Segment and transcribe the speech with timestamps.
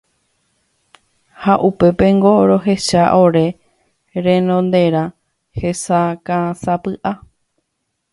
[1.41, 3.45] Ha upépengo rohecha ore
[4.25, 5.03] rendonderã
[5.59, 7.13] hesakãsapy'a.